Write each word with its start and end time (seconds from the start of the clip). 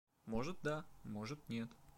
Может, 0.25 0.57
да, 0.63 0.83
может, 1.03 1.47
нет. 1.47 1.69